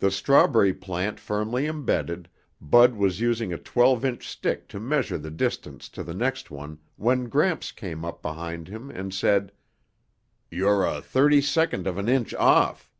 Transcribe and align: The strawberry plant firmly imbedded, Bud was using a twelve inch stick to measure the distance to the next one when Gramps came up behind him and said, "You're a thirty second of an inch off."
The 0.00 0.10
strawberry 0.10 0.74
plant 0.74 1.18
firmly 1.18 1.64
imbedded, 1.64 2.28
Bud 2.60 2.94
was 2.94 3.22
using 3.22 3.54
a 3.54 3.58
twelve 3.58 4.04
inch 4.04 4.28
stick 4.28 4.68
to 4.68 4.78
measure 4.78 5.16
the 5.16 5.30
distance 5.30 5.88
to 5.96 6.02
the 6.04 6.12
next 6.12 6.50
one 6.50 6.78
when 6.96 7.30
Gramps 7.30 7.72
came 7.72 8.04
up 8.04 8.20
behind 8.20 8.68
him 8.68 8.90
and 8.90 9.14
said, 9.14 9.52
"You're 10.50 10.84
a 10.84 11.00
thirty 11.00 11.40
second 11.40 11.86
of 11.86 11.96
an 11.96 12.06
inch 12.06 12.34
off." 12.34 12.92